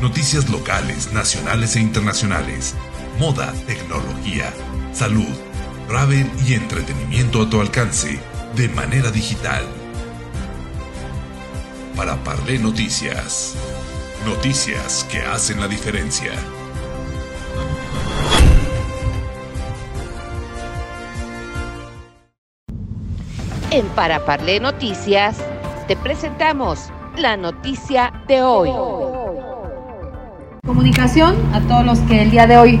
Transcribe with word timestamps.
noticias 0.00 0.48
locales, 0.50 1.12
nacionales 1.12 1.76
e 1.76 1.80
internacionales, 1.80 2.74
moda, 3.18 3.52
tecnología, 3.66 4.52
salud, 4.92 5.34
travel 5.88 6.30
y 6.46 6.54
entretenimiento 6.54 7.42
a 7.42 7.50
tu 7.50 7.60
alcance 7.60 8.20
de 8.54 8.68
manera 8.68 9.10
digital. 9.10 9.64
Para 11.96 12.16
Parle 12.16 12.58
Noticias. 12.58 13.54
Noticias 14.26 15.06
que 15.10 15.20
hacen 15.20 15.60
la 15.60 15.68
diferencia. 15.68 16.32
En 23.70 23.86
Para 23.88 24.24
Parle 24.24 24.60
Noticias 24.60 25.38
te 25.88 25.96
presentamos 25.96 26.90
la 27.16 27.36
noticia 27.36 28.12
de 28.26 28.42
hoy. 28.42 29.05
Comunicación 30.76 31.36
a 31.54 31.60
todos 31.60 31.86
los 31.86 32.00
que 32.00 32.20
el 32.20 32.30
día 32.30 32.46
de 32.46 32.58
hoy 32.58 32.78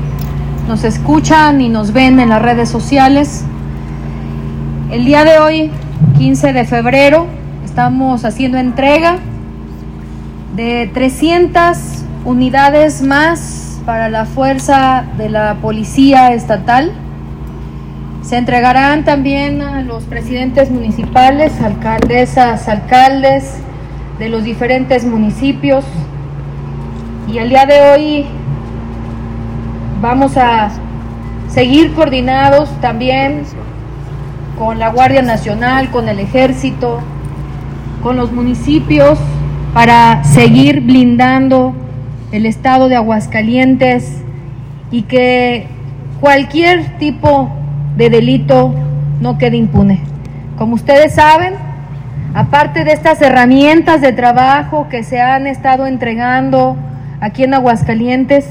nos 0.68 0.84
escuchan 0.84 1.62
y 1.62 1.70
nos 1.70 1.94
ven 1.94 2.20
en 2.20 2.28
las 2.28 2.42
redes 2.42 2.68
sociales. 2.68 3.42
El 4.90 5.06
día 5.06 5.24
de 5.24 5.38
hoy, 5.38 5.70
15 6.18 6.52
de 6.52 6.66
febrero, 6.66 7.26
estamos 7.64 8.26
haciendo 8.26 8.58
entrega 8.58 9.16
de 10.54 10.90
300 10.92 11.78
unidades 12.26 13.00
más 13.00 13.80
para 13.86 14.10
la 14.10 14.26
fuerza 14.26 15.06
de 15.16 15.30
la 15.30 15.54
Policía 15.62 16.34
Estatal. 16.34 16.92
Se 18.20 18.36
entregarán 18.36 19.06
también 19.06 19.62
a 19.62 19.80
los 19.80 20.04
presidentes 20.04 20.70
municipales, 20.70 21.58
alcaldesas, 21.62 22.68
alcaldes 22.68 23.54
de 24.18 24.28
los 24.28 24.44
diferentes 24.44 25.06
municipios. 25.06 25.86
Y 27.28 27.38
el 27.38 27.48
día 27.48 27.66
de 27.66 27.80
hoy 27.90 28.26
vamos 30.00 30.36
a 30.36 30.70
seguir 31.48 31.92
coordinados 31.92 32.70
también 32.80 33.42
con 34.56 34.78
la 34.78 34.90
Guardia 34.90 35.22
Nacional, 35.22 35.90
con 35.90 36.08
el 36.08 36.20
Ejército, 36.20 37.00
con 38.00 38.16
los 38.16 38.30
municipios 38.30 39.18
para 39.74 40.22
seguir 40.22 40.82
blindando 40.82 41.74
el 42.30 42.46
estado 42.46 42.88
de 42.88 42.94
Aguascalientes 42.94 44.22
y 44.92 45.02
que 45.02 45.66
cualquier 46.20 46.96
tipo 46.98 47.50
de 47.96 48.08
delito 48.08 48.72
no 49.20 49.36
quede 49.36 49.56
impune. 49.56 50.00
Como 50.56 50.76
ustedes 50.76 51.14
saben, 51.14 51.54
aparte 52.34 52.84
de 52.84 52.92
estas 52.92 53.20
herramientas 53.20 54.00
de 54.00 54.12
trabajo 54.12 54.86
que 54.88 55.02
se 55.02 55.20
han 55.20 55.48
estado 55.48 55.86
entregando 55.86 56.76
aquí 57.20 57.44
en 57.44 57.54
Aguascalientes, 57.54 58.48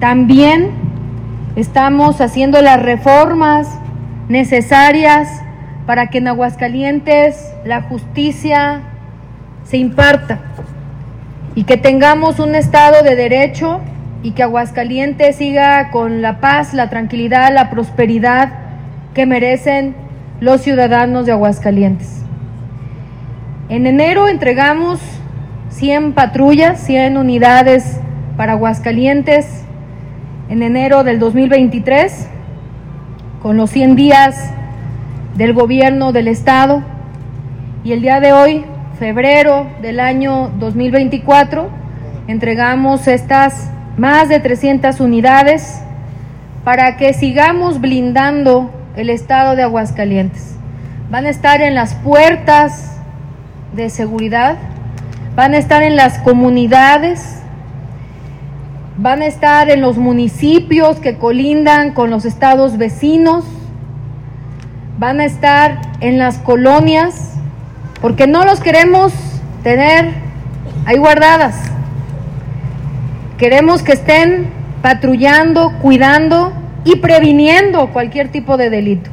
también 0.00 0.70
estamos 1.56 2.20
haciendo 2.20 2.60
las 2.60 2.82
reformas 2.82 3.68
necesarias 4.28 5.28
para 5.86 6.08
que 6.08 6.18
en 6.18 6.28
Aguascalientes 6.28 7.52
la 7.64 7.82
justicia 7.82 8.82
se 9.64 9.76
imparta 9.76 10.40
y 11.54 11.64
que 11.64 11.76
tengamos 11.76 12.40
un 12.40 12.54
Estado 12.54 13.02
de 13.02 13.16
derecho 13.16 13.80
y 14.22 14.32
que 14.32 14.42
Aguascalientes 14.42 15.36
siga 15.36 15.90
con 15.90 16.22
la 16.22 16.40
paz, 16.40 16.74
la 16.74 16.88
tranquilidad, 16.88 17.52
la 17.52 17.70
prosperidad 17.70 18.52
que 19.12 19.26
merecen 19.26 19.94
los 20.40 20.62
ciudadanos 20.62 21.26
de 21.26 21.32
Aguascalientes. 21.32 22.22
En 23.68 23.86
enero 23.86 24.28
entregamos 24.28 25.00
100 25.74 26.12
patrullas, 26.12 26.78
100 26.80 27.16
unidades 27.16 27.98
para 28.36 28.52
Aguascalientes 28.52 29.64
en 30.48 30.62
enero 30.62 31.02
del 31.02 31.18
2023, 31.18 32.28
con 33.42 33.56
los 33.56 33.70
100 33.70 33.96
días 33.96 34.52
del 35.34 35.52
gobierno 35.52 36.12
del 36.12 36.28
Estado. 36.28 36.84
Y 37.82 37.90
el 37.90 38.02
día 38.02 38.20
de 38.20 38.32
hoy, 38.32 38.64
febrero 39.00 39.66
del 39.82 39.98
año 39.98 40.52
2024, 40.60 41.68
entregamos 42.28 43.08
estas 43.08 43.68
más 43.96 44.28
de 44.28 44.38
300 44.38 45.00
unidades 45.00 45.82
para 46.62 46.96
que 46.96 47.12
sigamos 47.14 47.80
blindando 47.80 48.70
el 48.94 49.10
estado 49.10 49.56
de 49.56 49.64
Aguascalientes. 49.64 50.54
Van 51.10 51.26
a 51.26 51.30
estar 51.30 51.60
en 51.60 51.74
las 51.74 51.94
puertas 51.94 53.00
de 53.74 53.90
seguridad, 53.90 54.56
van 55.34 55.54
a 55.54 55.58
estar 55.58 55.82
en 55.82 55.96
las 55.96 56.18
comunidades, 56.18 57.40
van 58.96 59.22
a 59.22 59.26
estar 59.26 59.70
en 59.70 59.80
los 59.80 59.96
municipios 59.96 61.00
que 61.00 61.18
colindan 61.18 61.92
con 61.92 62.10
los 62.10 62.24
estados 62.24 62.78
vecinos, 62.78 63.44
van 64.98 65.20
a 65.20 65.24
estar 65.24 65.80
en 66.00 66.18
las 66.18 66.38
colonias, 66.38 67.32
porque 68.00 68.26
no 68.26 68.44
los 68.44 68.60
queremos 68.60 69.12
tener 69.62 70.12
ahí 70.86 70.98
guardadas. 70.98 71.56
Queremos 73.38 73.82
que 73.82 73.92
estén 73.92 74.46
patrullando, 74.82 75.72
cuidando 75.82 76.52
y 76.84 76.96
previniendo 76.96 77.88
cualquier 77.88 78.28
tipo 78.28 78.56
de 78.56 78.70
delito. 78.70 79.10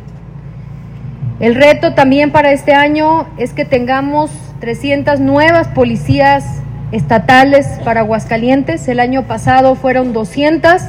El 1.39 1.55
reto 1.55 1.95
también 1.95 2.31
para 2.31 2.51
este 2.51 2.75
año 2.75 3.25
es 3.37 3.53
que 3.53 3.65
tengamos 3.65 4.29
300 4.61 5.19
nuevas 5.19 5.69
policías 5.69 6.61
estatales 6.91 7.65
para 7.83 8.01
Aguascalientes. 8.01 8.87
El 8.87 8.99
año 8.99 9.23
pasado 9.23 9.73
fueron 9.73 10.13
200. 10.13 10.83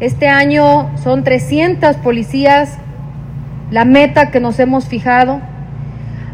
Este 0.00 0.28
año 0.28 0.90
son 1.04 1.22
300 1.22 1.96
policías, 1.96 2.78
la 3.70 3.84
meta 3.84 4.30
que 4.30 4.40
nos 4.40 4.58
hemos 4.58 4.86
fijado. 4.86 5.42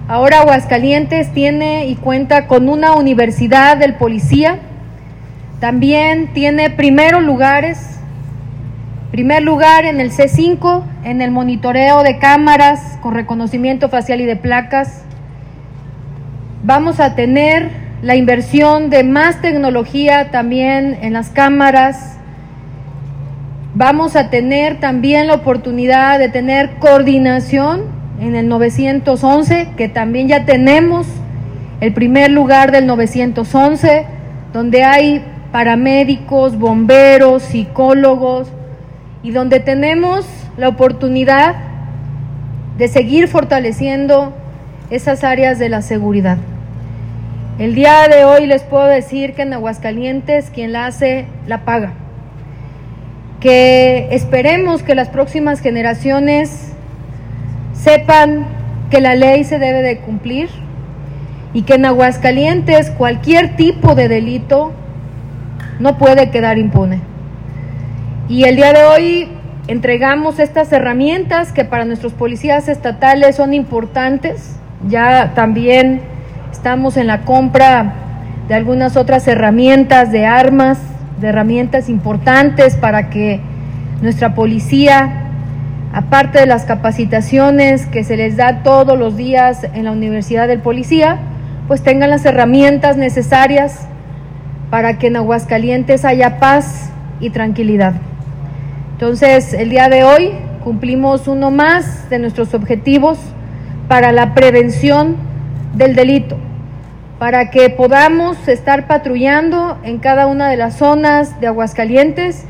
Ahora 0.06 0.43
Aguascalientes 0.43 1.32
tiene 1.32 1.87
y 1.87 1.97
cuenta 1.97 2.47
con 2.47 2.69
una 2.69 2.93
universidad 2.94 3.76
del 3.76 3.94
policía. 3.94 4.59
También 5.59 6.32
tiene 6.34 6.70
primeros 6.70 7.25
lugares. 7.25 7.98
Primer 9.10 9.43
lugar 9.43 9.87
en 9.87 10.00
el 10.00 10.12
C5, 10.12 10.84
en 11.03 11.20
el 11.20 11.32
monitoreo 11.32 12.04
de 12.04 12.19
cámaras 12.20 12.97
con 13.00 13.14
reconocimiento 13.14 13.88
facial 13.88 14.20
y 14.20 14.25
de 14.25 14.37
placas. 14.37 15.04
Vamos 16.66 16.98
a 16.98 17.14
tener 17.14 17.69
la 18.00 18.16
inversión 18.16 18.88
de 18.88 19.04
más 19.04 19.42
tecnología 19.42 20.30
también 20.30 20.97
en 21.02 21.12
las 21.12 21.28
cámaras. 21.28 22.16
Vamos 23.75 24.16
a 24.16 24.30
tener 24.30 24.80
también 24.80 25.26
la 25.26 25.34
oportunidad 25.34 26.19
de 26.19 26.30
tener 26.30 26.76
coordinación 26.78 27.82
en 28.19 28.34
el 28.34 28.48
911, 28.48 29.72
que 29.76 29.91
también 29.91 30.26
ya 30.26 30.47
tenemos 30.47 31.06
el 31.82 31.92
primer 31.92 32.30
lugar 32.30 32.72
del 32.72 32.86
911, 32.86 34.06
donde 34.54 34.84
hay 34.84 35.22
paramédicos, 35.52 36.58
bomberos, 36.58 37.42
psicólogos, 37.42 38.48
y 39.22 39.32
donde 39.32 39.60
tenemos 39.60 40.25
la 40.56 40.69
oportunidad 40.69 41.56
de 42.78 42.88
seguir 42.88 43.28
fortaleciendo 43.28 44.32
esas 44.88 45.25
áreas 45.25 45.58
de 45.58 45.69
la 45.69 45.82
seguridad. 45.82 46.38
El 47.56 47.76
día 47.76 48.09
de 48.09 48.25
hoy 48.25 48.47
les 48.47 48.65
puedo 48.65 48.87
decir 48.87 49.34
que 49.34 49.42
en 49.42 49.53
Aguascalientes 49.53 50.50
quien 50.50 50.72
la 50.72 50.87
hace 50.87 51.26
la 51.47 51.65
paga. 51.65 51.92
Que 53.38 54.09
esperemos 54.10 54.82
que 54.82 54.97
las 54.97 55.09
próximas 55.09 55.60
generaciones 55.60 56.72
sepan 57.72 58.44
que 58.91 59.00
la 59.00 59.14
ley 59.14 59.44
se 59.44 59.60
debe 59.60 59.82
de 59.82 59.98
cumplir 59.98 60.48
y 61.52 61.62
que 61.62 61.75
en 61.75 61.84
Aguascalientes 61.84 62.90
cualquier 62.90 63.55
tipo 63.55 63.94
de 63.94 64.08
delito 64.08 64.73
no 65.79 65.96
puede 65.96 66.31
quedar 66.31 66.58
impune. 66.58 67.02
Y 68.29 68.44
el 68.44 68.56
día 68.56 68.73
de 68.73 68.82
hoy 68.82 69.29
entregamos 69.69 70.40
estas 70.40 70.73
herramientas 70.73 71.52
que 71.52 71.64
para 71.64 71.84
nuestros 71.84 72.14
policías 72.14 72.67
estatales 72.67 73.37
son 73.37 73.55
importantes. 73.55 74.56
Ya 74.88 75.34
también 75.37 76.13
Estamos 76.55 76.97
en 76.97 77.09
la 77.09 77.23
compra 77.23 77.95
de 78.47 78.55
algunas 78.55 78.97
otras 78.97 79.27
herramientas 79.27 80.12
de 80.12 80.25
armas, 80.25 80.79
de 81.21 81.27
herramientas 81.27 81.89
importantes 81.89 82.77
para 82.77 83.11
que 83.11 83.41
nuestra 84.01 84.37
policía, 84.37 85.31
aparte 85.93 86.39
de 86.39 86.47
las 86.47 86.65
capacitaciones 86.65 87.87
que 87.87 88.05
se 88.05 88.17
les 88.17 88.37
da 88.37 88.62
todos 88.62 88.97
los 88.97 89.17
días 89.17 89.67
en 89.75 89.85
la 89.85 89.91
Universidad 89.91 90.47
del 90.47 90.61
Policía, 90.61 91.19
pues 91.67 91.83
tengan 91.83 92.09
las 92.09 92.25
herramientas 92.25 92.97
necesarias 92.97 93.89
para 94.71 94.97
que 94.97 95.09
en 95.09 95.17
Aguascalientes 95.17 96.05
haya 96.05 96.39
paz 96.39 96.93
y 97.19 97.31
tranquilidad. 97.31 97.95
Entonces, 98.93 99.55
el 99.55 99.71
día 99.71 99.89
de 99.89 100.05
hoy 100.05 100.31
cumplimos 100.62 101.27
uno 101.27 101.51
más 101.51 102.09
de 102.11 102.21
nuestros 102.21 102.55
objetivos 102.55 103.19
para 103.89 104.12
la 104.12 104.35
prevención 104.35 105.33
del 105.75 105.94
delito 105.94 106.37
para 107.19 107.50
que 107.50 107.71
podamos 107.71 108.49
estar 108.49 108.87
patrullando 108.87 109.79
en 109.82 109.99
cada 109.99 110.26
una 110.26 110.49
de 110.49 110.56
las 110.56 110.76
zonas 110.76 111.41
de 111.41 111.47
Aguascalientes 111.47 112.44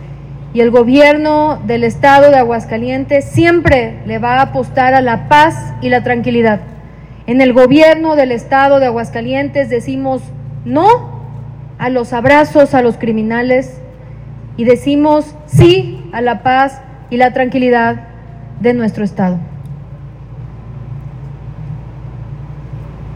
y 0.52 0.60
el 0.60 0.70
gobierno 0.70 1.60
del 1.66 1.84
estado 1.84 2.30
de 2.30 2.36
Aguascalientes 2.36 3.24
siempre 3.24 4.00
le 4.06 4.18
va 4.18 4.36
a 4.36 4.42
apostar 4.42 4.94
a 4.94 5.00
la 5.00 5.28
paz 5.28 5.74
y 5.80 5.90
la 5.90 6.02
tranquilidad. 6.02 6.60
En 7.26 7.40
el 7.40 7.52
gobierno 7.52 8.16
del 8.16 8.32
estado 8.32 8.80
de 8.80 8.86
Aguascalientes 8.86 9.68
decimos 9.68 10.22
no 10.64 11.22
a 11.78 11.88
los 11.90 12.12
abrazos 12.12 12.74
a 12.74 12.82
los 12.82 12.96
criminales 12.96 13.80
y 14.56 14.64
decimos 14.64 15.34
sí 15.46 16.08
a 16.12 16.20
la 16.20 16.42
paz 16.42 16.80
y 17.10 17.16
la 17.16 17.32
tranquilidad 17.32 18.08
de 18.60 18.74
nuestro 18.74 19.04
estado. 19.04 19.38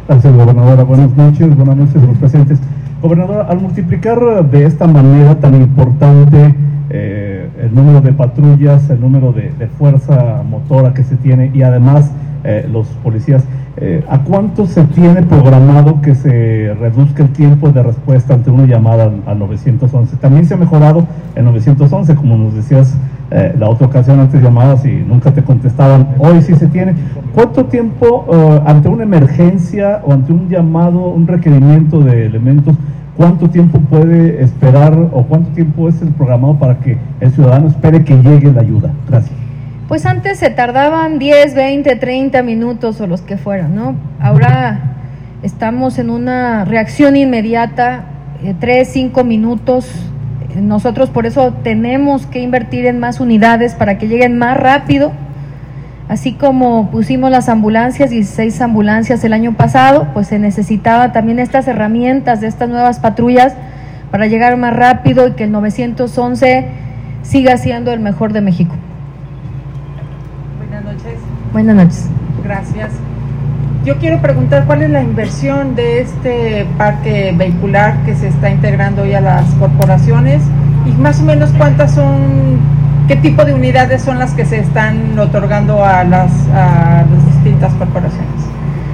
Gracias, 0.08 0.34
gobernadora. 0.34 0.84
Buenas 0.84 1.14
noches, 1.14 1.54
buenas 1.54 1.76
noches 1.76 2.02
a 2.02 2.06
los 2.06 2.16
presentes. 2.16 2.58
Gobernadora, 3.02 3.42
al 3.42 3.60
multiplicar 3.60 4.18
de 4.50 4.64
esta 4.64 4.86
manera 4.86 5.38
tan 5.38 5.54
importante 5.54 6.54
eh, 6.90 7.48
el 7.60 7.74
número 7.74 8.00
de 8.00 8.12
patrullas, 8.12 8.88
el 8.90 9.00
número 9.00 9.32
de, 9.32 9.52
de, 9.58 9.66
fuerza 9.66 10.42
motora 10.48 10.94
que 10.94 11.04
se 11.04 11.16
tiene 11.16 11.50
y 11.54 11.62
además 11.62 12.10
eh, 12.44 12.68
los 12.70 12.86
policías, 13.02 13.44
eh, 13.76 14.02
¿a 14.08 14.20
cuánto 14.20 14.66
se 14.66 14.84
tiene 14.84 15.22
programado 15.22 16.00
que 16.00 16.14
se 16.14 16.74
reduzca 16.80 17.22
el 17.22 17.30
tiempo 17.30 17.70
de 17.70 17.82
respuesta 17.82 18.34
ante 18.34 18.50
una 18.50 18.66
llamada 18.66 19.04
al, 19.04 19.22
al 19.26 19.38
911? 19.38 20.16
También 20.16 20.46
se 20.46 20.54
ha 20.54 20.56
mejorado 20.56 21.06
el 21.34 21.44
911, 21.44 22.14
como 22.14 22.36
nos 22.36 22.54
decías 22.54 22.96
eh, 23.30 23.54
la 23.58 23.68
otra 23.68 23.88
ocasión 23.88 24.20
antes 24.20 24.42
llamadas 24.42 24.86
y 24.86 24.92
nunca 24.92 25.32
te 25.32 25.42
contestaban. 25.42 26.08
Hoy 26.18 26.40
sí 26.40 26.54
se 26.54 26.66
tiene. 26.66 26.94
¿Cuánto 27.34 27.66
tiempo 27.66 28.24
uh, 28.26 28.68
ante 28.68 28.88
una 28.88 29.02
emergencia 29.02 30.00
o 30.04 30.12
ante 30.12 30.32
un 30.32 30.48
llamado, 30.48 31.08
un 31.08 31.26
requerimiento 31.26 32.00
de 32.00 32.24
elementos, 32.24 32.74
cuánto 33.18 33.50
tiempo 33.50 33.80
puede 33.80 34.42
esperar 34.42 34.94
o 34.94 35.24
cuánto 35.24 35.50
tiempo 35.50 35.88
es 35.88 36.00
el 36.00 36.08
programado 36.10 36.56
para 36.56 36.78
que 36.78 36.96
el 37.20 37.32
ciudadano 37.32 37.68
espere 37.68 38.04
que 38.04 38.14
llegue 38.14 38.52
la 38.52 38.62
ayuda? 38.62 38.92
Gracias. 39.08 39.36
Pues 39.88 40.06
antes 40.06 40.38
se 40.38 40.50
tardaban 40.50 41.18
10, 41.18 41.54
20, 41.54 41.96
30 41.96 42.42
minutos 42.42 43.00
o 43.00 43.06
los 43.06 43.22
que 43.22 43.36
fueran, 43.36 43.74
¿no? 43.74 43.96
Ahora 44.20 44.80
estamos 45.42 45.98
en 45.98 46.10
una 46.10 46.64
reacción 46.64 47.16
inmediata, 47.16 48.04
eh, 48.44 48.54
3, 48.58 48.86
5 48.86 49.24
minutos. 49.24 49.90
Nosotros 50.54 51.10
por 51.10 51.26
eso 51.26 51.54
tenemos 51.64 52.26
que 52.26 52.40
invertir 52.40 52.86
en 52.86 53.00
más 53.00 53.18
unidades 53.18 53.74
para 53.74 53.98
que 53.98 54.06
lleguen 54.06 54.38
más 54.38 54.56
rápido. 54.56 55.10
Así 56.08 56.32
como 56.32 56.90
pusimos 56.90 57.30
las 57.30 57.50
ambulancias, 57.50 58.10
16 58.10 58.60
ambulancias 58.62 59.22
el 59.24 59.34
año 59.34 59.52
pasado, 59.52 60.08
pues 60.14 60.28
se 60.28 60.38
necesitaba 60.38 61.12
también 61.12 61.38
estas 61.38 61.68
herramientas 61.68 62.40
de 62.40 62.46
estas 62.46 62.68
nuevas 62.70 62.98
patrullas 62.98 63.54
para 64.10 64.26
llegar 64.26 64.56
más 64.56 64.74
rápido 64.74 65.28
y 65.28 65.32
que 65.32 65.44
el 65.44 65.52
911 65.52 66.66
siga 67.22 67.58
siendo 67.58 67.92
el 67.92 68.00
mejor 68.00 68.32
de 68.32 68.40
México. 68.40 68.74
Buenas 70.58 70.84
noches. 70.84 71.18
Buenas 71.52 71.76
noches. 71.76 72.08
Gracias. 72.42 72.90
Yo 73.84 73.96
quiero 73.98 74.20
preguntar 74.20 74.64
cuál 74.66 74.82
es 74.82 74.90
la 74.90 75.02
inversión 75.02 75.74
de 75.74 76.00
este 76.00 76.66
parque 76.76 77.34
vehicular 77.36 77.96
que 78.04 78.14
se 78.14 78.28
está 78.28 78.50
integrando 78.50 79.02
hoy 79.02 79.14
a 79.14 79.20
las 79.20 79.44
corporaciones 79.54 80.42
y 80.86 80.90
más 80.92 81.20
o 81.20 81.24
menos 81.24 81.50
cuántas 81.56 81.92
son, 81.94 82.58
qué 83.08 83.16
tipo 83.16 83.44
de 83.44 83.54
unidades 83.54 84.02
son 84.02 84.18
las 84.18 84.34
que 84.34 84.44
se 84.44 84.60
están 84.60 85.18
otorgando 85.18 85.84
a 85.84 86.04
las, 86.04 86.30
distintas 87.34 87.72
corporaciones. 87.74 88.28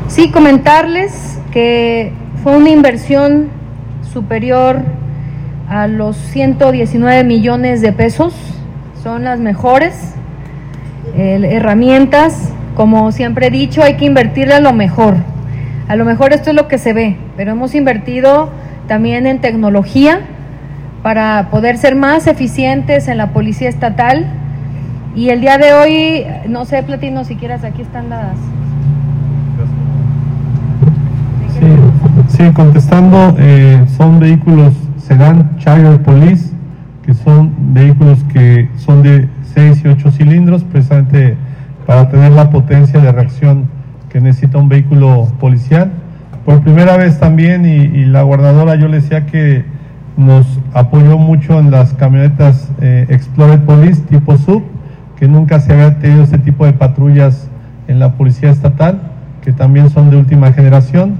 Sí, 0.08 0.30
comentarles 0.30 1.38
que 1.50 2.12
fue 2.42 2.56
una 2.56 2.70
inversión 2.70 3.48
superior 4.12 4.80
a 5.68 5.86
los 5.86 6.16
119 6.16 7.24
millones 7.24 7.80
de 7.80 7.92
pesos, 7.92 8.34
son 9.02 9.24
las 9.24 9.40
mejores 9.40 10.14
eh, 11.16 11.40
herramientas 11.50 12.54
como 12.74 13.12
siempre 13.12 13.46
he 13.46 13.50
dicho, 13.50 13.82
hay 13.82 13.94
que 13.94 14.04
invertirle 14.04 14.54
a 14.54 14.60
lo 14.60 14.72
mejor. 14.72 15.14
A 15.86 15.96
lo 15.96 16.04
mejor 16.04 16.32
esto 16.32 16.50
es 16.50 16.56
lo 16.56 16.66
que 16.66 16.78
se 16.78 16.92
ve, 16.92 17.16
pero 17.36 17.52
hemos 17.52 17.74
invertido 17.74 18.50
también 18.88 19.26
en 19.26 19.40
tecnología 19.40 20.20
para 21.04 21.50
poder 21.50 21.76
ser 21.76 21.96
más 21.96 22.26
eficientes 22.26 23.08
en 23.08 23.18
la 23.18 23.28
policía 23.34 23.68
estatal. 23.68 24.24
Y 25.14 25.28
el 25.28 25.42
día 25.42 25.58
de 25.58 25.74
hoy, 25.74 26.24
no 26.48 26.64
sé, 26.64 26.82
Platino, 26.82 27.24
si 27.24 27.36
quieras, 27.36 27.62
aquí 27.62 27.82
están 27.82 28.08
las... 28.08 28.38
Sí, 31.58 31.66
sí 32.28 32.50
contestando, 32.54 33.36
eh, 33.38 33.84
son 33.98 34.18
vehículos 34.18 34.72
sedán 34.96 35.58
Charger 35.58 36.00
Police, 36.02 36.50
que 37.04 37.12
son 37.12 37.52
vehículos 37.74 38.24
que 38.32 38.70
son 38.78 39.02
de 39.02 39.28
6 39.52 39.82
y 39.84 39.88
8 39.88 40.10
cilindros, 40.10 40.64
precisamente 40.64 41.36
para 41.84 42.08
tener 42.08 42.32
la 42.32 42.48
potencia 42.48 42.98
de 42.98 43.12
reacción 43.12 43.68
que 44.08 44.22
necesita 44.22 44.56
un 44.56 44.70
vehículo 44.70 45.28
policial. 45.38 45.92
Por 46.46 46.62
primera 46.62 46.96
vez 46.96 47.20
también, 47.20 47.66
y, 47.66 47.74
y 47.98 48.06
la 48.06 48.22
guardadora 48.22 48.76
yo 48.76 48.88
le 48.88 49.02
decía 49.02 49.26
que 49.26 49.73
nos 50.16 50.46
apoyó 50.72 51.18
mucho 51.18 51.58
en 51.58 51.70
las 51.70 51.92
camionetas 51.94 52.70
eh, 52.80 53.06
Explorer 53.08 53.60
Police 53.60 54.00
tipo 54.02 54.36
sub, 54.36 54.62
que 55.16 55.28
nunca 55.28 55.60
se 55.60 55.72
había 55.72 55.98
tenido 55.98 56.22
este 56.22 56.38
tipo 56.38 56.66
de 56.66 56.72
patrullas 56.72 57.48
en 57.88 57.98
la 57.98 58.12
policía 58.12 58.50
estatal, 58.50 59.00
que 59.42 59.52
también 59.52 59.90
son 59.90 60.10
de 60.10 60.16
última 60.16 60.52
generación. 60.52 61.16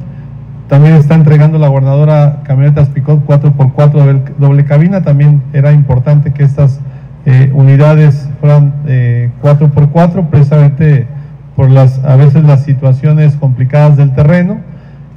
También 0.69 0.95
está 0.95 1.15
entregando 1.15 1.59
la 1.59 1.69
guardadora 1.69 2.41
camionetas 2.45 2.89
Picot 2.89 3.27
4x4 3.27 3.91
doble, 3.93 4.23
doble 4.39 4.65
cabina, 4.65 5.03
también 5.03 5.43
era 5.53 5.73
importante 5.73 6.33
que 6.33 6.43
estas 6.43 6.81
eh, 7.27 7.51
unidades 7.55 8.29
fueran 8.41 8.75
eh, 8.87 9.31
4x4, 9.43 10.29
precisamente 10.29 11.07
por 11.57 11.71
las 11.71 12.03
a 12.05 12.17
veces 12.17 12.45
las 12.45 12.65
situaciones 12.65 13.35
complicadas 13.37 13.97
del 13.97 14.15
terreno. 14.15 14.59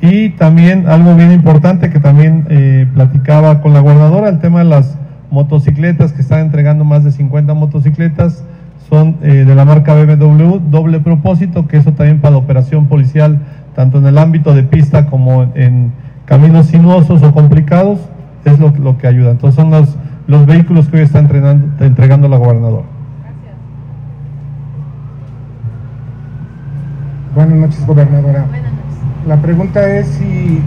Y 0.01 0.29
también 0.29 0.88
algo 0.88 1.15
bien 1.15 1.31
importante 1.31 1.89
que 1.89 1.99
también 1.99 2.45
eh, 2.49 2.88
platicaba 2.94 3.61
con 3.61 3.73
la 3.73 3.79
guardadora, 3.79 4.29
el 4.29 4.39
tema 4.39 4.59
de 4.59 4.65
las 4.65 4.97
motocicletas, 5.31 6.13
que 6.13 6.21
están 6.21 6.41
entregando 6.41 6.83
más 6.83 7.03
de 7.03 7.11
50 7.11 7.53
motocicletas, 7.53 8.44
son 8.89 9.17
eh, 9.21 9.44
de 9.45 9.55
la 9.55 9.65
marca 9.65 9.94
BMW, 9.95 10.59
doble 10.69 10.99
propósito, 10.99 11.67
que 11.67 11.77
eso 11.77 11.94
también 11.94 12.21
para 12.21 12.31
la 12.31 12.38
operación 12.38 12.88
policial, 12.88 13.39
tanto 13.75 13.97
en 13.97 14.05
el 14.05 14.17
ámbito 14.17 14.53
de 14.53 14.63
pista 14.63 15.07
como 15.07 15.51
en, 15.55 15.91
caminos 16.25 16.68
sinuosos 16.68 17.23
o 17.23 17.33
complicados, 17.33 17.99
es 18.45 18.59
lo, 18.59 18.69
lo 18.77 18.97
que 18.97 19.07
ayuda. 19.07 19.31
Entonces 19.31 19.56
son 19.56 19.71
los 19.71 19.97
los 20.27 20.45
vehículos 20.45 20.87
que 20.89 20.97
hoy 20.97 21.04
está 21.04 21.19
entregando, 21.19 21.83
entregando 21.83 22.27
la 22.27 22.37
gobernadora. 22.37 22.85
Buenas 27.33 27.57
noches, 27.57 27.87
gobernadora. 27.87 28.45
Buenas 28.49 28.63
noches. 28.63 28.76
La 29.27 29.35
pregunta 29.35 29.85
es 29.85 30.07
si 30.07 30.61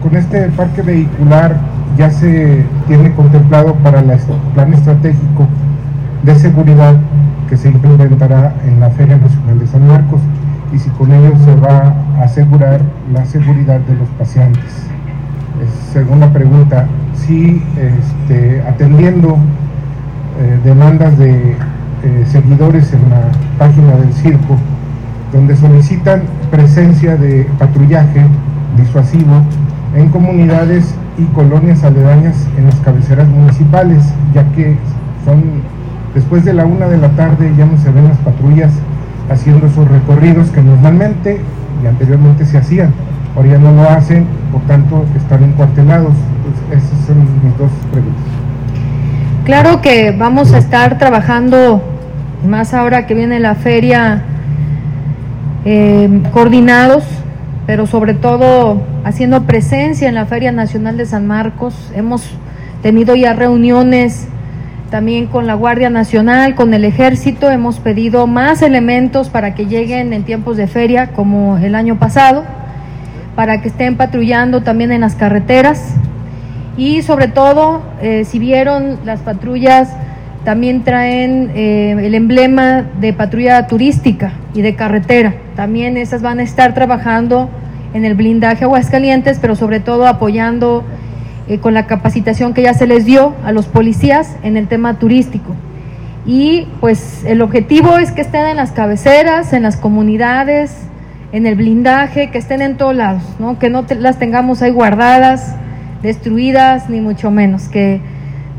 con 0.00 0.16
este 0.16 0.48
parque 0.50 0.80
vehicular 0.80 1.56
ya 1.96 2.08
se 2.08 2.64
tiene 2.86 3.12
contemplado 3.14 3.74
para 3.74 3.98
el 3.98 4.12
plan 4.54 4.72
estratégico 4.72 5.48
de 6.22 6.36
seguridad 6.36 6.94
que 7.48 7.56
se 7.56 7.70
implementará 7.70 8.54
en 8.64 8.78
la 8.78 8.90
Feria 8.90 9.16
Nacional 9.16 9.58
de 9.58 9.66
San 9.66 9.88
Marcos 9.88 10.20
y 10.72 10.78
si 10.78 10.88
con 10.90 11.10
ello 11.10 11.32
se 11.44 11.56
va 11.56 11.94
a 12.20 12.22
asegurar 12.22 12.80
la 13.12 13.24
seguridad 13.24 13.80
de 13.80 13.96
los 13.96 14.08
pacientes. 14.10 14.86
Es 15.60 15.92
segunda 15.92 16.32
pregunta, 16.32 16.86
si 17.14 17.60
este, 17.76 18.62
atendiendo 18.68 19.36
eh, 20.40 20.60
demandas 20.62 21.18
de 21.18 21.56
eh, 22.04 22.24
seguidores 22.30 22.92
en 22.92 23.10
la 23.10 23.22
página 23.58 23.96
del 23.96 24.12
circo, 24.12 24.56
donde 25.32 25.56
solicitan 25.56 26.22
presencia 26.50 27.16
de 27.16 27.46
patrullaje 27.58 28.24
disuasivo 28.76 29.42
en 29.94 30.08
comunidades 30.08 30.94
y 31.18 31.24
colonias 31.34 31.82
aledañas 31.84 32.36
en 32.56 32.66
las 32.66 32.76
cabeceras 32.76 33.28
municipales, 33.28 34.02
ya 34.34 34.44
que 34.52 34.76
son 35.24 35.42
después 36.14 36.44
de 36.44 36.54
la 36.54 36.64
una 36.64 36.86
de 36.86 36.98
la 36.98 37.08
tarde 37.10 37.52
ya 37.56 37.66
no 37.66 37.76
se 37.78 37.90
ven 37.90 38.04
las 38.04 38.18
patrullas 38.18 38.72
haciendo 39.30 39.66
esos 39.66 39.88
recorridos 39.88 40.50
que 40.50 40.62
normalmente 40.62 41.40
y 41.82 41.86
anteriormente 41.86 42.44
se 42.44 42.58
hacían, 42.58 42.92
ahora 43.36 43.48
ya 43.50 43.58
no 43.58 43.72
lo 43.72 43.88
hacen, 43.88 44.26
por 44.50 44.62
tanto 44.62 45.04
están 45.16 45.44
encuartelados. 45.44 46.14
Pues 46.70 46.82
esas 46.82 47.06
son 47.06 47.18
mis 47.18 47.56
dos 47.58 47.70
preguntas. 47.92 48.22
Claro 49.44 49.80
que 49.80 50.14
vamos 50.16 50.52
a 50.52 50.58
estar 50.58 50.98
trabajando, 50.98 51.82
más 52.46 52.74
ahora 52.74 53.06
que 53.06 53.14
viene 53.14 53.38
la 53.40 53.54
feria, 53.54 54.22
eh, 55.70 56.22
coordinados, 56.32 57.04
pero 57.66 57.86
sobre 57.86 58.14
todo 58.14 58.80
haciendo 59.04 59.42
presencia 59.42 60.08
en 60.08 60.14
la 60.14 60.24
Feria 60.24 60.50
Nacional 60.50 60.96
de 60.96 61.04
San 61.04 61.26
Marcos. 61.26 61.92
Hemos 61.94 62.22
tenido 62.80 63.14
ya 63.14 63.34
reuniones 63.34 64.28
también 64.90 65.26
con 65.26 65.46
la 65.46 65.52
Guardia 65.52 65.90
Nacional, 65.90 66.54
con 66.54 66.72
el 66.72 66.86
Ejército. 66.86 67.50
Hemos 67.50 67.80
pedido 67.80 68.26
más 68.26 68.62
elementos 68.62 69.28
para 69.28 69.54
que 69.54 69.66
lleguen 69.66 70.14
en 70.14 70.22
tiempos 70.22 70.56
de 70.56 70.68
feria 70.68 71.08
como 71.08 71.58
el 71.58 71.74
año 71.74 71.98
pasado. 71.98 72.44
para 73.36 73.60
que 73.60 73.68
estén 73.68 73.96
patrullando 73.96 74.62
también 74.62 74.90
en 74.90 75.02
las 75.02 75.14
carreteras. 75.14 75.94
Y 76.78 77.02
sobre 77.02 77.28
todo, 77.28 77.82
eh, 78.00 78.24
si 78.24 78.38
vieron 78.40 78.98
las 79.04 79.20
patrullas, 79.20 79.90
también 80.44 80.82
traen 80.82 81.50
eh, 81.54 81.96
el 81.98 82.14
emblema 82.14 82.82
de 83.00 83.12
patrulla 83.12 83.66
turística 83.66 84.32
y 84.54 84.62
de 84.62 84.74
carretera. 84.74 85.34
También 85.56 85.96
esas 85.96 86.22
van 86.22 86.38
a 86.38 86.42
estar 86.42 86.74
trabajando 86.74 87.50
en 87.94 88.04
el 88.04 88.14
blindaje 88.14 88.64
Aguascalientes, 88.64 89.38
pero 89.40 89.56
sobre 89.56 89.80
todo 89.80 90.06
apoyando 90.06 90.84
eh, 91.48 91.58
con 91.58 91.74
la 91.74 91.86
capacitación 91.86 92.54
que 92.54 92.62
ya 92.62 92.74
se 92.74 92.86
les 92.86 93.04
dio 93.04 93.34
a 93.44 93.52
los 93.52 93.66
policías 93.66 94.36
en 94.42 94.56
el 94.56 94.68
tema 94.68 94.98
turístico. 94.98 95.54
Y 96.26 96.66
pues 96.80 97.24
el 97.24 97.40
objetivo 97.40 97.96
es 97.96 98.12
que 98.12 98.20
estén 98.20 98.46
en 98.46 98.56
las 98.56 98.72
cabeceras, 98.72 99.52
en 99.52 99.62
las 99.62 99.76
comunidades, 99.76 100.76
en 101.32 101.46
el 101.46 101.54
blindaje, 101.56 102.30
que 102.30 102.38
estén 102.38 102.60
en 102.60 102.76
todos 102.76 102.94
lados, 102.94 103.22
¿no? 103.38 103.58
que 103.58 103.70
no 103.70 103.86
las 103.98 104.18
tengamos 104.18 104.60
ahí 104.62 104.70
guardadas, 104.70 105.54
destruidas, 106.02 106.90
ni 106.90 107.00
mucho 107.00 107.30
menos, 107.30 107.68
que 107.68 108.00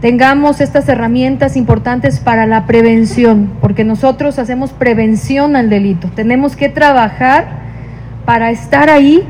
tengamos 0.02 0.62
estas 0.62 0.88
herramientas 0.88 1.58
importantes 1.58 2.20
para 2.20 2.46
la 2.46 2.66
prevención, 2.66 3.50
porque 3.62 3.84
nosotros 3.84 4.40
hacemos 4.40 4.72
prevención 4.72 5.56
al 5.56 5.70
delito. 5.70 6.10
Tenemos 6.16 6.56
que 6.56 6.70
trabajar 6.70 7.48
para 8.26 8.52
estar 8.52 8.90
ahí 8.90 9.24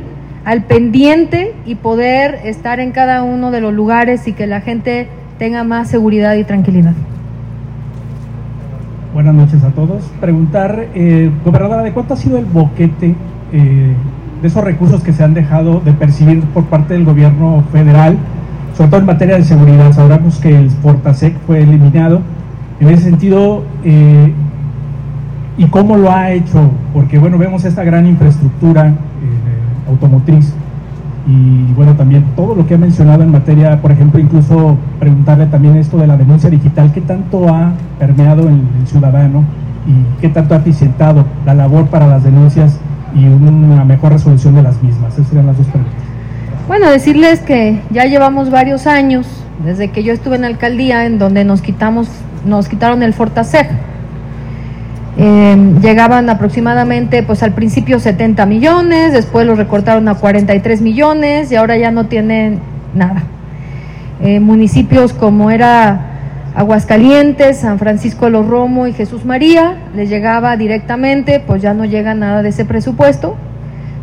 al 0.46 0.64
pendiente 0.64 1.56
y 1.66 1.76
poder 1.76 2.40
estar 2.44 2.80
en 2.80 2.92
cada 2.92 3.24
uno 3.24 3.52
de 3.52 3.62
los 3.62 3.74
lugares 3.74 4.28
y 4.28 4.34
que 4.34 4.48
la 4.48 4.62
gente 4.62 5.08
tenga 5.38 5.64
más 5.64 5.90
seguridad 5.90 6.36
y 6.36 6.44
tranquilidad. 6.44 6.94
Buenas 9.14 9.34
noches 9.34 9.64
a 9.64 9.70
todos. 9.70 10.04
Preguntar, 10.22 10.88
eh, 10.94 11.32
gobernadora, 11.44 11.82
¿de 11.82 11.94
cuánto 11.94 12.14
ha 12.14 12.18
sido 12.18 12.38
el 12.38 12.46
boquete 12.46 13.16
eh, 13.52 13.94
de 14.42 14.48
esos 14.48 14.64
recursos 14.64 15.04
que 15.04 15.14
se 15.14 15.24
han 15.24 15.34
dejado 15.34 15.80
de 15.80 15.94
percibir 15.94 16.42
por 16.46 16.66
parte 16.66 16.94
del 16.94 17.06
gobierno 17.06 17.64
federal, 17.72 18.18
sobre 18.80 18.92
todo 18.92 19.02
en 19.02 19.08
materia 19.08 19.36
de 19.36 19.44
seguridad? 19.44 19.92
Sabemos 19.92 20.38
que 20.38 20.58
el 20.58 20.72
Fortasec 20.72 21.38
fue 21.46 21.62
eliminado. 21.62 22.22
En 22.80 22.88
ese 22.88 23.04
sentido, 23.04 23.66
eh, 23.84 24.34
¿y 25.58 25.66
cómo 25.66 25.98
lo 25.98 26.10
ha 26.10 26.32
hecho? 26.32 26.72
Porque, 26.94 27.20
bueno, 27.20 27.38
vemos 27.38 27.66
esta 27.66 27.84
gran 27.84 28.08
infraestructura 28.08 28.94
automotriz 29.90 30.54
y 31.28 31.74
bueno, 31.74 31.94
también 31.96 32.24
todo 32.38 32.56
lo 32.56 32.66
que 32.66 32.76
ha 32.76 32.78
mencionado 32.78 33.22
en 33.22 33.32
materia, 33.34 33.82
por 33.82 33.92
ejemplo, 33.92 34.18
incluso 34.18 34.78
preguntarle 34.98 35.48
también 35.48 35.76
esto 35.76 35.98
de 35.98 36.08
la 36.08 36.16
denuncia 36.16 36.50
digital, 36.50 36.94
¿qué 36.94 37.02
tanto 37.02 37.54
ha 37.54 37.74
permeado 38.00 38.48
el 38.48 38.62
ciudadano 38.88 39.44
y 39.86 40.22
qué 40.22 40.30
tanto 40.30 40.54
ha 40.54 40.58
eficientado 40.58 41.26
la 41.46 41.54
labor 41.54 41.88
para 41.88 42.08
las 42.08 42.24
denuncias 42.24 42.80
y 43.14 43.26
una 43.26 43.84
mejor 43.84 44.14
resolución 44.14 44.56
de 44.56 44.64
las 44.64 44.82
mismas? 44.82 45.16
Esas 45.16 45.28
serían 45.28 45.48
las 45.48 45.58
dos 45.58 45.68
preguntas. 45.68 45.99
Bueno, 46.70 46.88
decirles 46.92 47.40
que 47.40 47.80
ya 47.90 48.06
llevamos 48.06 48.52
varios 48.52 48.86
años, 48.86 49.26
desde 49.66 49.88
que 49.88 50.04
yo 50.04 50.14
estuve 50.14 50.36
en 50.36 50.46
alcaldía, 50.46 51.08
en 51.08 51.18
donde 51.18 51.44
nos 51.44 51.64
quitamos, 51.64 52.08
nos 52.46 52.70
quitaron 52.70 53.02
el 53.02 53.16
Fortaseg 53.16 53.68
eh, 55.18 55.74
llegaban 55.82 56.30
aproximadamente, 56.30 57.24
pues 57.24 57.42
al 57.42 57.54
principio 57.54 58.00
70 58.00 58.46
millones, 58.46 59.14
después 59.14 59.48
lo 59.48 59.56
recortaron 59.56 60.08
a 60.10 60.14
43 60.14 60.82
millones 60.82 61.52
y 61.52 61.56
ahora 61.56 61.76
ya 61.76 61.90
no 61.90 62.06
tienen 62.06 62.60
nada. 62.94 63.24
Eh, 64.22 64.40
municipios 64.40 65.12
como 65.14 65.50
era 65.50 66.52
Aguascalientes, 66.54 67.58
San 67.58 67.80
Francisco 67.80 68.26
de 68.26 68.32
los 68.32 68.46
Romo 68.46 68.86
y 68.86 68.94
Jesús 68.94 69.26
María, 69.26 69.76
les 69.96 70.08
llegaba 70.08 70.56
directamente, 70.56 71.40
pues 71.40 71.64
ya 71.64 71.74
no 71.74 71.86
llega 71.86 72.14
nada 72.14 72.44
de 72.44 72.50
ese 72.50 72.64
presupuesto, 72.64 73.38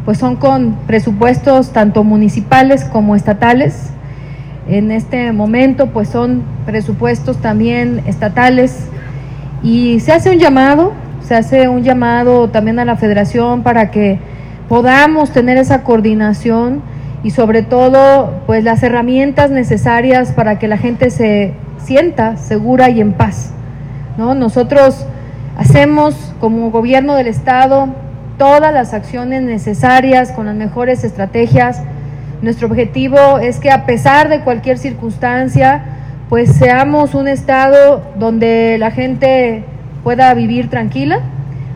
pues 0.07 0.17
son 0.17 0.37
con 0.37 0.77
presupuestos 0.87 1.73
tanto 1.73 2.03
municipales 2.03 2.85
como 2.85 3.15
estatales. 3.15 3.91
En 4.67 4.91
este 4.91 5.33
momento, 5.33 5.89
pues 5.89 6.09
son 6.09 6.43
presupuestos 6.65 7.37
también 7.37 8.03
estatales 8.07 8.89
y 9.63 10.01
se 10.01 10.13
hace 10.13 10.31
un 10.31 10.39
llamado 10.39 10.95
se 11.27 11.35
hace 11.35 11.69
un 11.69 11.83
llamado 11.83 12.51
también 12.51 12.79
a 12.79 12.85
la 12.85 12.95
federación 12.95 13.65
para 13.65 13.91
que 13.91 14.21
podamos 14.69 15.33
tener 15.33 15.59
esa 15.59 15.83
coordinación 15.83 16.83
y 17.25 17.31
sobre 17.33 17.63
todo 17.63 18.43
pues 18.47 18.63
las 18.63 18.85
herramientas 18.85 19.51
necesarias 19.51 20.31
para 20.31 20.61
que 20.61 20.69
la 20.69 20.79
gente 20.79 21.11
se 21.11 21.55
sienta 21.79 22.37
segura 22.37 22.91
y 22.91 23.01
en 23.01 23.13
paz. 23.13 23.51
¿no? 24.17 24.37
Nosotros 24.37 25.05
hacemos 25.59 26.33
como 26.39 26.71
gobierno 26.71 27.17
del 27.17 27.27
estado 27.27 27.89
todas 28.39 28.73
las 28.73 28.95
acciones 28.95 29.43
necesarias 29.43 30.33
con 30.33 30.47
las 30.47 30.55
mejores 30.55 31.05
estrategias. 31.05 31.83
Nuestro 32.43 32.69
objetivo 32.69 33.39
es 33.39 33.59
que 33.59 33.71
a 33.71 33.87
pesar 33.87 34.29
de 34.29 34.41
cualquier 34.41 34.79
circunstancia, 34.79 35.85
pues 36.29 36.55
seamos 36.57 37.15
un 37.15 37.29
estado 37.29 38.03
donde 38.19 38.77
la 38.79 38.91
gente 38.91 39.65
pueda 40.03 40.33
vivir 40.35 40.69
tranquila, 40.69 41.21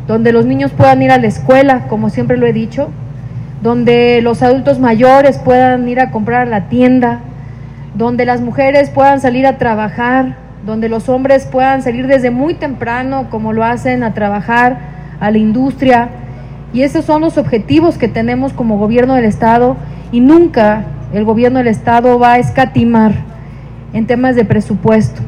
donde 0.06 0.32
los 0.32 0.44
niños 0.44 0.72
puedan 0.72 1.02
ir 1.02 1.12
a 1.12 1.18
la 1.18 1.28
escuela, 1.28 1.86
como 1.88 2.10
siempre 2.10 2.36
lo 2.36 2.46
he 2.46 2.52
dicho, 2.52 2.90
donde 3.62 4.20
los 4.22 4.42
adultos 4.42 4.78
mayores 4.78 5.38
puedan 5.38 5.88
ir 5.88 6.00
a 6.00 6.10
comprar 6.10 6.42
a 6.42 6.50
la 6.50 6.68
tienda, 6.68 7.20
donde 7.94 8.24
las 8.24 8.40
mujeres 8.40 8.90
puedan 8.90 9.20
salir 9.20 9.46
a 9.46 9.58
trabajar, 9.58 10.36
donde 10.64 10.88
los 10.88 11.08
hombres 11.08 11.46
puedan 11.46 11.82
salir 11.82 12.06
desde 12.06 12.30
muy 12.30 12.54
temprano, 12.54 13.28
como 13.30 13.52
lo 13.52 13.64
hacen, 13.64 14.02
a 14.02 14.14
trabajar 14.14 14.78
a 15.20 15.30
la 15.30 15.38
industria. 15.38 16.08
Y 16.72 16.82
esos 16.82 17.04
son 17.04 17.20
los 17.22 17.36
objetivos 17.36 17.98
que 17.98 18.08
tenemos 18.08 18.52
como 18.52 18.78
gobierno 18.78 19.14
del 19.14 19.24
Estado 19.24 19.76
y 20.12 20.20
nunca 20.20 20.84
el 21.12 21.24
gobierno 21.24 21.58
del 21.58 21.68
Estado 21.68 22.18
va 22.18 22.34
a 22.34 22.38
escatimar 22.38 23.12
en 23.92 24.06
temas 24.06 24.36
de 24.36 24.44
presupuesto. 24.44 25.22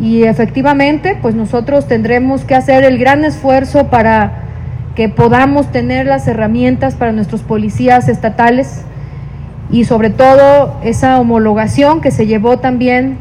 Y 0.00 0.24
efectivamente 0.24 1.16
pues 1.20 1.34
nosotros 1.34 1.86
tendremos 1.86 2.44
que 2.44 2.56
hacer 2.56 2.82
el 2.84 2.98
gran 2.98 3.24
esfuerzo 3.24 3.88
para 3.88 4.42
que 4.96 5.08
podamos 5.08 5.70
tener 5.70 6.06
las 6.06 6.26
herramientas 6.26 6.94
para 6.94 7.12
nuestros 7.12 7.42
policías 7.42 8.08
estatales 8.08 8.82
y 9.70 9.84
sobre 9.84 10.10
todo 10.10 10.78
esa 10.82 11.18
homologación 11.20 12.00
que 12.00 12.10
se 12.10 12.26
llevó 12.26 12.58
también 12.58 13.18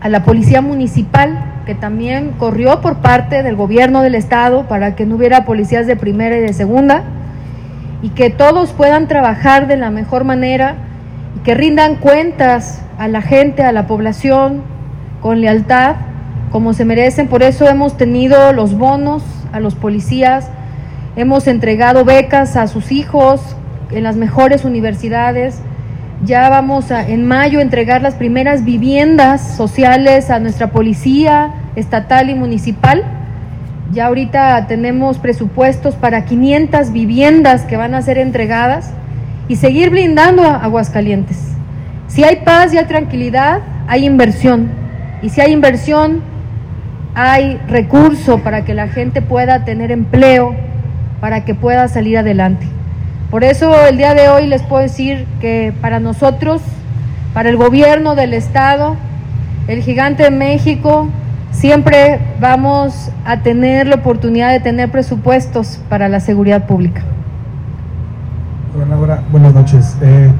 a 0.00 0.08
la 0.08 0.24
policía 0.24 0.60
municipal 0.60 1.53
que 1.66 1.74
también 1.74 2.32
corrió 2.38 2.80
por 2.80 2.98
parte 2.98 3.42
del 3.42 3.56
gobierno 3.56 4.02
del 4.02 4.14
estado 4.14 4.68
para 4.68 4.94
que 4.94 5.06
no 5.06 5.16
hubiera 5.16 5.44
policías 5.44 5.86
de 5.86 5.96
primera 5.96 6.36
y 6.36 6.40
de 6.40 6.52
segunda 6.52 7.04
y 8.02 8.10
que 8.10 8.28
todos 8.30 8.72
puedan 8.72 9.08
trabajar 9.08 9.66
de 9.66 9.76
la 9.76 9.90
mejor 9.90 10.24
manera 10.24 10.76
y 11.36 11.40
que 11.40 11.54
rindan 11.54 11.96
cuentas 11.96 12.82
a 12.98 13.08
la 13.08 13.22
gente, 13.22 13.62
a 13.62 13.72
la 13.72 13.86
población, 13.86 14.62
con 15.20 15.40
lealtad, 15.40 15.96
como 16.52 16.74
se 16.74 16.84
merecen. 16.84 17.28
Por 17.28 17.42
eso 17.42 17.66
hemos 17.66 17.96
tenido 17.96 18.52
los 18.52 18.76
bonos 18.76 19.22
a 19.52 19.60
los 19.60 19.74
policías, 19.74 20.50
hemos 21.16 21.46
entregado 21.46 22.04
becas 22.04 22.56
a 22.56 22.66
sus 22.66 22.92
hijos 22.92 23.56
en 23.90 24.02
las 24.02 24.16
mejores 24.16 24.64
universidades. 24.66 25.60
Ya 26.24 26.48
vamos 26.48 26.90
a, 26.90 27.06
en 27.06 27.26
mayo 27.26 27.60
entregar 27.60 28.00
las 28.00 28.14
primeras 28.14 28.64
viviendas 28.64 29.56
sociales 29.56 30.30
a 30.30 30.38
nuestra 30.38 30.68
policía 30.68 31.52
estatal 31.76 32.30
y 32.30 32.34
municipal. 32.34 33.04
Ya 33.92 34.06
ahorita 34.06 34.66
tenemos 34.66 35.18
presupuestos 35.18 35.96
para 35.96 36.24
500 36.24 36.92
viviendas 36.92 37.62
que 37.62 37.76
van 37.76 37.94
a 37.94 38.00
ser 38.00 38.16
entregadas 38.16 38.90
y 39.48 39.56
seguir 39.56 39.90
blindando 39.90 40.44
a 40.44 40.64
Aguascalientes. 40.64 41.52
Si 42.06 42.24
hay 42.24 42.36
paz 42.36 42.72
y 42.72 42.78
hay 42.78 42.86
tranquilidad, 42.86 43.60
hay 43.86 44.06
inversión. 44.06 44.70
Y 45.20 45.28
si 45.28 45.42
hay 45.42 45.52
inversión, 45.52 46.22
hay 47.14 47.60
recurso 47.68 48.38
para 48.38 48.64
que 48.64 48.72
la 48.72 48.88
gente 48.88 49.20
pueda 49.20 49.66
tener 49.66 49.92
empleo, 49.92 50.56
para 51.20 51.44
que 51.44 51.54
pueda 51.54 51.86
salir 51.88 52.16
adelante. 52.16 52.66
Por 53.30 53.44
eso 53.44 53.74
el 53.86 53.96
día 53.96 54.14
de 54.14 54.28
hoy 54.28 54.46
les 54.46 54.62
puedo 54.62 54.82
decir 54.82 55.26
que 55.40 55.72
para 55.80 56.00
nosotros, 56.00 56.62
para 57.32 57.48
el 57.48 57.56
gobierno 57.56 58.14
del 58.14 58.34
Estado, 58.34 58.96
el 59.66 59.82
gigante 59.82 60.24
de 60.24 60.30
México, 60.30 61.08
siempre 61.50 62.20
vamos 62.40 63.10
a 63.24 63.40
tener 63.40 63.86
la 63.86 63.96
oportunidad 63.96 64.50
de 64.50 64.60
tener 64.60 64.90
presupuestos 64.90 65.80
para 65.88 66.08
la 66.08 66.20
seguridad 66.20 66.66
pública. 66.66 67.02
Gobernadora, 68.72 69.22
buenas 69.30 69.54
noches. 69.54 69.96
Eh, 70.02 70.30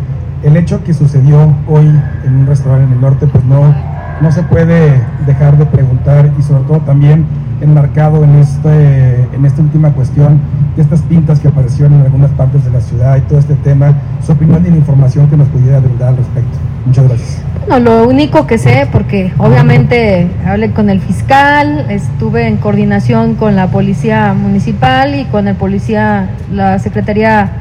el 0.43 0.57
hecho 0.57 0.85
que 0.85 0.95
sucedió 0.95 1.55
hoy 1.69 1.87
en 2.25 2.35
un 2.35 2.47
restaurante 2.47 2.87
en 2.87 2.93
el 2.93 3.01
norte, 3.01 3.27
pues 3.27 3.45
no 3.45 3.75
no 4.21 4.33
se 4.33 4.43
puede 4.43 5.01
dejar 5.27 5.59
de 5.59 5.67
preguntar 5.67 6.31
y 6.39 6.43
sobre 6.43 6.65
todo 6.65 6.79
también 6.81 7.27
enmarcado 7.61 8.25
en, 8.25 8.37
este, 8.37 9.23
en 9.35 9.45
esta 9.45 9.63
última 9.63 9.93
cuestión 9.93 10.41
de 10.77 10.83
estas 10.83 11.03
pintas 11.03 11.41
que 11.41 11.49
aparecieron 11.49 11.95
en 11.95 12.03
algunas 12.03 12.31
partes 12.33 12.65
de 12.65 12.71
la 12.71 12.81
ciudad 12.81 13.17
y 13.17 13.21
todo 13.23 13.39
este 13.39 13.55
tema, 13.55 13.95
su 14.25 14.33
opinión 14.33 14.65
y 14.67 14.71
la 14.71 14.77
información 14.77 15.29
que 15.29 15.37
nos 15.37 15.49
pudiera 15.49 15.79
brindar 15.79 16.09
al 16.09 16.17
respecto. 16.17 16.59
Muchas 16.87 17.09
gracias. 17.09 17.43
Bueno, 17.67 17.79
lo 17.79 18.09
único 18.09 18.47
que 18.47 18.59
sé, 18.59 18.87
porque 18.93 19.33
obviamente 19.39 20.29
hablé 20.47 20.73
con 20.73 20.91
el 20.91 21.01
fiscal, 21.01 21.87
estuve 21.89 22.47
en 22.47 22.57
coordinación 22.59 23.37
con 23.37 23.57
la 23.57 23.69
policía 23.69 24.35
municipal 24.35 25.15
y 25.15 25.25
con 25.25 25.49
el 25.49 25.55
policía, 25.55 26.29
la 26.53 26.79
Secretaría 26.79 27.53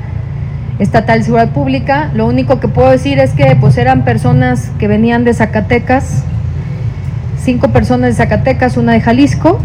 Estatal 0.79 1.19
de 1.19 1.25
Seguridad 1.25 1.51
Pública. 1.51 2.09
Lo 2.15 2.27
único 2.27 2.59
que 2.59 2.67
puedo 2.67 2.89
decir 2.89 3.19
es 3.19 3.31
que 3.31 3.55
pues 3.55 3.77
eran 3.77 4.03
personas 4.03 4.71
que 4.77 4.87
venían 4.87 5.23
de 5.23 5.33
Zacatecas, 5.33 6.23
cinco 7.39 7.69
personas 7.69 8.09
de 8.09 8.15
Zacatecas, 8.15 8.75
una 8.75 8.93
de 8.93 9.01
Jalisco, 9.01 9.59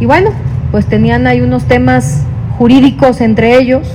y 0.00 0.06
bueno, 0.06 0.30
pues 0.70 0.86
tenían 0.86 1.26
ahí 1.26 1.42
unos 1.42 1.64
temas 1.64 2.22
jurídicos 2.58 3.20
entre 3.20 3.58
ellos, 3.58 3.88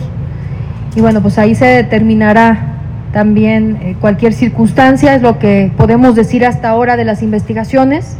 y 0.95 1.01
bueno, 1.01 1.21
pues 1.21 1.37
ahí 1.37 1.53
se 1.55 1.65
determinará 1.65 2.73
también 3.13 3.77
eh, 3.81 3.95
cualquier 3.99 4.33
circunstancia, 4.33 5.15
es 5.15 5.21
lo 5.21 5.39
que 5.39 5.71
podemos 5.77 6.15
decir 6.15 6.45
hasta 6.45 6.69
ahora 6.69 6.97
de 6.97 7.05
las 7.05 7.21
investigaciones. 7.21 8.17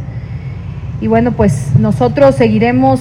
Y 1.00 1.06
bueno, 1.06 1.32
pues 1.32 1.72
nosotros 1.78 2.34
seguiremos 2.34 3.00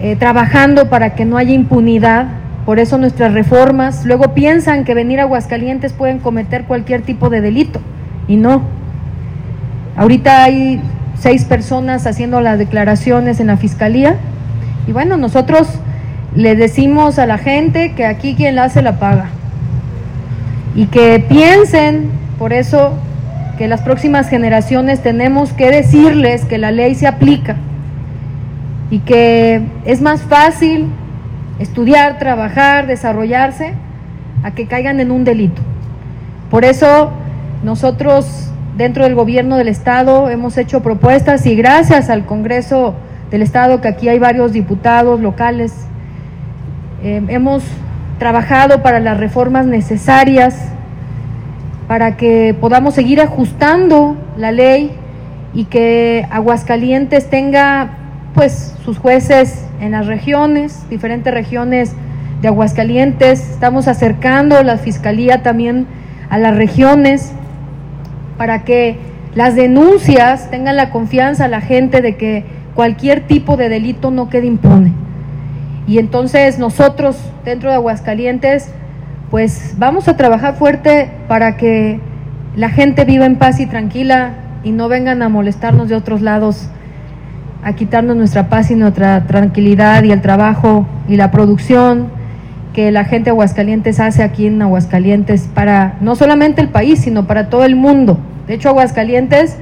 eh, 0.00 0.16
trabajando 0.16 0.88
para 0.88 1.14
que 1.14 1.24
no 1.24 1.36
haya 1.36 1.52
impunidad, 1.52 2.26
por 2.64 2.78
eso 2.78 2.98
nuestras 2.98 3.32
reformas, 3.32 4.04
luego 4.04 4.34
piensan 4.34 4.84
que 4.84 4.94
venir 4.94 5.18
a 5.20 5.22
Aguascalientes 5.22 5.92
pueden 5.92 6.18
cometer 6.18 6.64
cualquier 6.64 7.02
tipo 7.02 7.30
de 7.30 7.40
delito, 7.40 7.80
y 8.28 8.36
no. 8.36 8.62
Ahorita 9.96 10.44
hay 10.44 10.80
seis 11.18 11.44
personas 11.44 12.06
haciendo 12.06 12.40
las 12.40 12.58
declaraciones 12.58 13.40
en 13.40 13.48
la 13.48 13.56
fiscalía, 13.56 14.16
y 14.86 14.92
bueno, 14.92 15.16
nosotros 15.16 15.68
le 16.34 16.56
decimos 16.56 17.18
a 17.18 17.26
la 17.26 17.38
gente 17.38 17.94
que 17.94 18.04
aquí 18.04 18.34
quien 18.34 18.54
la 18.54 18.64
hace 18.64 18.82
la 18.82 18.98
paga 18.98 19.30
y 20.74 20.86
que 20.86 21.24
piensen, 21.28 22.10
por 22.38 22.52
eso, 22.52 22.92
que 23.56 23.66
las 23.66 23.80
próximas 23.82 24.28
generaciones 24.28 25.02
tenemos 25.02 25.52
que 25.52 25.70
decirles 25.70 26.44
que 26.44 26.58
la 26.58 26.70
ley 26.70 26.94
se 26.94 27.06
aplica 27.06 27.56
y 28.90 29.00
que 29.00 29.62
es 29.84 30.00
más 30.00 30.22
fácil 30.22 30.88
estudiar, 31.58 32.18
trabajar, 32.18 32.86
desarrollarse, 32.86 33.74
a 34.44 34.52
que 34.52 34.66
caigan 34.66 35.00
en 35.00 35.10
un 35.10 35.24
delito. 35.24 35.60
Por 36.50 36.64
eso 36.64 37.10
nosotros 37.64 38.52
dentro 38.76 39.02
del 39.02 39.16
gobierno 39.16 39.56
del 39.56 39.66
Estado 39.66 40.30
hemos 40.30 40.56
hecho 40.56 40.80
propuestas 40.80 41.44
y 41.46 41.56
gracias 41.56 42.08
al 42.08 42.24
Congreso 42.24 42.94
del 43.32 43.42
Estado, 43.42 43.80
que 43.80 43.88
aquí 43.88 44.08
hay 44.08 44.20
varios 44.20 44.52
diputados 44.52 45.20
locales, 45.20 45.87
eh, 47.02 47.22
hemos 47.28 47.62
trabajado 48.18 48.82
para 48.82 48.98
las 48.98 49.18
reformas 49.18 49.66
necesarias 49.66 50.56
para 51.86 52.16
que 52.16 52.54
podamos 52.60 52.94
seguir 52.94 53.20
ajustando 53.20 54.16
la 54.36 54.52
ley 54.52 54.92
y 55.54 55.64
que 55.64 56.26
Aguascalientes 56.30 57.30
tenga 57.30 57.90
pues 58.34 58.74
sus 58.84 58.98
jueces 58.98 59.64
en 59.80 59.92
las 59.92 60.06
regiones, 60.06 60.88
diferentes 60.90 61.32
regiones 61.32 61.94
de 62.42 62.48
Aguascalientes. 62.48 63.50
Estamos 63.50 63.88
acercando 63.88 64.62
la 64.62 64.76
fiscalía 64.76 65.42
también 65.42 65.86
a 66.30 66.38
las 66.38 66.56
regiones 66.56 67.32
para 68.36 68.64
que 68.64 68.98
las 69.34 69.54
denuncias 69.54 70.50
tengan 70.50 70.76
la 70.76 70.90
confianza 70.90 71.46
a 71.46 71.48
la 71.48 71.60
gente 71.60 72.02
de 72.02 72.16
que 72.16 72.44
cualquier 72.74 73.26
tipo 73.26 73.56
de 73.56 73.68
delito 73.68 74.10
no 74.10 74.28
quede 74.28 74.46
impune. 74.46 75.07
Y 75.88 75.98
entonces 75.98 76.58
nosotros 76.58 77.16
dentro 77.46 77.70
de 77.70 77.76
Aguascalientes, 77.76 78.70
pues 79.30 79.74
vamos 79.78 80.06
a 80.06 80.18
trabajar 80.18 80.54
fuerte 80.56 81.10
para 81.28 81.56
que 81.56 81.98
la 82.54 82.68
gente 82.68 83.06
viva 83.06 83.24
en 83.24 83.36
paz 83.36 83.58
y 83.58 83.64
tranquila 83.64 84.34
y 84.62 84.70
no 84.70 84.88
vengan 84.88 85.22
a 85.22 85.30
molestarnos 85.30 85.88
de 85.88 85.94
otros 85.94 86.20
lados, 86.20 86.68
a 87.64 87.72
quitarnos 87.72 88.16
nuestra 88.16 88.50
paz 88.50 88.70
y 88.70 88.74
nuestra 88.74 89.26
tranquilidad 89.26 90.02
y 90.04 90.12
el 90.12 90.20
trabajo 90.20 90.86
y 91.08 91.16
la 91.16 91.30
producción 91.30 92.08
que 92.74 92.90
la 92.90 93.04
gente 93.04 93.24
de 93.24 93.30
Aguascalientes 93.30 93.98
hace 93.98 94.22
aquí 94.22 94.46
en 94.46 94.60
Aguascalientes 94.60 95.48
para 95.54 95.96
no 96.02 96.16
solamente 96.16 96.60
el 96.60 96.68
país, 96.68 97.00
sino 97.00 97.26
para 97.26 97.48
todo 97.48 97.64
el 97.64 97.76
mundo. 97.76 98.18
De 98.46 98.54
hecho, 98.54 98.68
Aguascalientes 98.68 99.56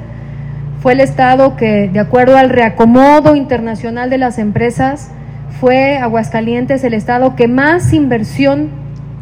fue 0.82 0.94
el 0.94 1.00
estado 1.00 1.56
que, 1.56 1.88
de 1.88 2.00
acuerdo 2.00 2.36
al 2.36 2.50
reacomodo 2.50 3.36
internacional 3.36 4.10
de 4.10 4.18
las 4.18 4.38
empresas, 4.38 5.12
fue 5.60 5.96
Aguascalientes 5.98 6.84
el 6.84 6.94
estado 6.94 7.34
que 7.36 7.48
más 7.48 7.92
inversión 7.92 8.70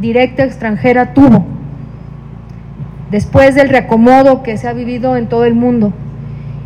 directa 0.01 0.45
extranjera 0.45 1.15
tuvo, 1.15 1.45
después 3.11 3.55
del 3.55 3.69
reacomodo 3.69 4.43
que 4.43 4.57
se 4.57 4.69
ha 4.69 4.73
vivido 4.73 5.17
en 5.17 5.29
todo 5.29 5.45
el 5.45 5.55
mundo. 5.55 5.93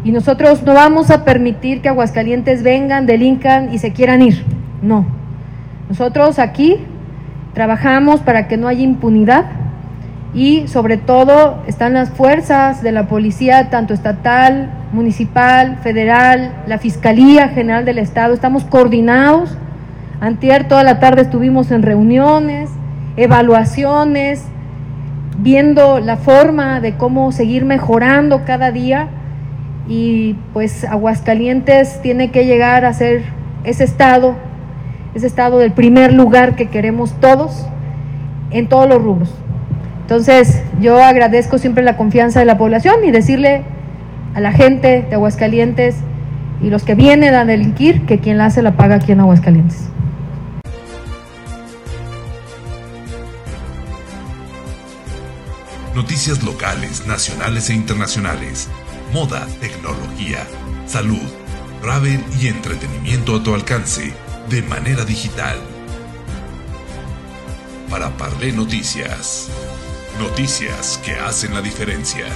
Y 0.05 0.13
nosotros 0.13 0.63
no 0.63 0.75
vamos 0.75 1.11
a 1.11 1.25
permitir 1.25 1.83
que 1.83 1.89
Aguascalientes 1.89 2.63
vengan, 2.63 3.07
delincan 3.07 3.75
y 3.75 3.79
se 3.79 3.93
quieran 3.93 4.23
ir. 4.23 4.45
No. 4.81 5.07
Nosotros 5.89 6.39
aquí 6.39 6.77
trabajamos 7.53 8.21
para 8.21 8.49
que 8.49 8.57
no 8.57 8.69
haya 8.69 8.83
impunidad 8.83 9.47
y 10.35 10.69
sobre 10.69 10.99
todo 10.99 11.62
están 11.67 11.95
las 11.95 12.11
fuerzas 12.11 12.83
de 12.83 12.93
la 12.93 13.09
policía, 13.09 13.71
tanto 13.71 13.95
estatal, 13.95 14.71
municipal, 14.93 15.79
federal, 15.83 16.53
la 16.67 16.79
Fiscalía 16.79 17.49
General 17.49 17.85
del 17.85 17.99
Estado, 17.99 18.35
estamos 18.35 18.64
coordinados. 18.64 19.57
Antier 20.21 20.69
toda 20.69 20.83
la 20.83 21.01
tarde 21.01 21.23
estuvimos 21.23 21.71
en 21.71 21.83
reuniones, 21.83 22.71
evaluaciones, 23.17 24.45
viendo 25.38 26.01
la 26.01 26.17
forma 26.17 26.81
de 26.81 26.97
cómo 26.97 27.33
seguir 27.33 27.64
mejorando 27.64 28.45
cada 28.45 28.73
día 28.73 29.09
y 29.88 30.35
pues 30.53 30.85
Aguascalientes 30.85 32.03
tiene 32.03 32.31
que 32.31 32.45
llegar 32.45 32.85
a 32.85 32.93
ser 32.93 33.23
ese 33.64 33.85
estado, 33.85 34.35
ese 35.14 35.27
estado 35.27 35.59
del 35.59 35.73
primer 35.73 36.12
lugar 36.12 36.57
que 36.57 36.69
queremos 36.69 37.12
todos 37.21 37.67
en 38.51 38.69
todos 38.69 38.88
los 38.88 39.03
rubros. 39.03 39.33
Entonces, 40.09 40.62
yo 40.81 41.03
agradezco 41.03 41.59
siempre 41.59 41.85
la 41.85 41.99
confianza 41.99 42.40
de 42.40 42.47
la 42.47 42.57
población 42.57 43.05
y 43.05 43.11
decirle 43.11 43.62
a 44.35 44.40
la 44.40 44.53
gente 44.53 45.03
de 45.03 45.14
Aguascalientes 45.14 45.97
y 46.62 46.71
los 46.71 46.83
que 46.83 46.94
vienen 46.94 47.35
a 47.35 47.44
delinquir 47.44 48.07
que 48.07 48.18
quien 48.18 48.38
la 48.38 48.47
hace 48.47 48.62
la 48.62 48.75
paga 48.75 48.94
aquí 48.94 49.12
en 49.12 49.21
Aguascalientes. 49.21 49.81
Noticias 55.94 56.42
locales, 56.42 57.07
nacionales 57.07 57.68
e 57.68 57.75
internacionales, 57.75 58.71
moda, 59.12 59.47
tecnología, 59.61 60.38
salud, 60.87 61.21
travel 61.83 62.25
y 62.40 62.47
entretenimiento 62.47 63.37
a 63.37 63.42
tu 63.42 63.55
alcance 63.55 64.14
de 64.49 64.62
manera 64.62 65.05
digital. 65.05 65.59
Para 67.90 68.09
Parle 68.16 68.53
Noticias. 68.53 69.51
Noticias 70.19 70.99
que 70.99 71.13
hacen 71.13 71.55
la 71.55 71.63
diferencia. 71.63 72.27